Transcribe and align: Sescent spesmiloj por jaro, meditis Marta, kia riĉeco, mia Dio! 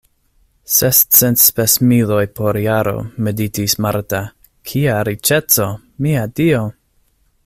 Sescent 0.75 1.41
spesmiloj 1.41 2.23
por 2.39 2.59
jaro, 2.63 2.95
meditis 3.27 3.77
Marta, 3.87 4.23
kia 4.71 4.97
riĉeco, 5.11 5.69
mia 6.07 6.25
Dio! 6.41 6.65